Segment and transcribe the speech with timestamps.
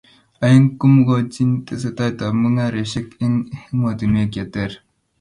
[0.45, 3.35] Aeng, komukochini tesetaet ab mung'aresiek eng
[3.73, 4.71] emotunwek che ter.